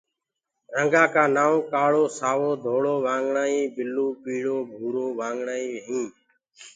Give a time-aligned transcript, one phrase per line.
[0.75, 6.11] رنگآ ڪآ نآئونٚ ڪآݪو، سآوو، ڌوݪو، وآگڻآئي، بِلوُ، پيٚݪو، ڀُورو وآگڻآئي هينٚ۔